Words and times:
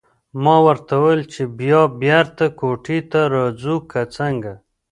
ما 0.43 0.55
ورته 0.65 0.93
وویل 0.97 1.23
چې 1.33 1.41
بیا 1.59 1.81
بېرته 2.03 2.45
کوټې 2.59 2.99
ته 3.11 3.19
راځو 3.35 3.75
که 3.91 4.01
څنګه. 4.15 4.53